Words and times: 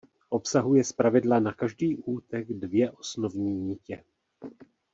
Obsahuje 0.29 0.83
zpravidla 0.83 1.39
na 1.39 1.51
každý 1.53 1.97
útek 1.97 2.47
dvě 2.53 2.91
osnovní 2.91 3.51
nitě. 3.53 4.03